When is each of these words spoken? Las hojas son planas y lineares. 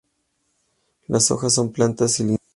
Las 1.05 1.29
hojas 1.29 1.53
son 1.53 1.71
planas 1.71 2.19
y 2.21 2.23
lineares. 2.23 2.39